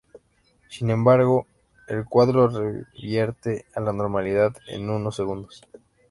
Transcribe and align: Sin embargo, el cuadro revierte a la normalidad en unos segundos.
Sin 0.67 0.89
embargo, 0.89 1.45
el 1.87 2.05
cuadro 2.05 2.47
revierte 2.47 3.65
a 3.75 3.79
la 3.81 3.93
normalidad 3.93 4.51
en 4.69 4.89
unos 4.89 5.15
segundos. 5.15 5.61